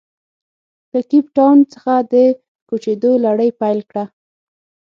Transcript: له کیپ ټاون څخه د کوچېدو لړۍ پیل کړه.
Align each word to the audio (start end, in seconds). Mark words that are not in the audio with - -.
له 0.91 0.99
کیپ 1.09 1.25
ټاون 1.35 1.57
څخه 1.73 1.93
د 2.13 2.15
کوچېدو 2.69 3.11
لړۍ 3.25 3.49
پیل 3.59 3.79
کړه. 3.89 4.03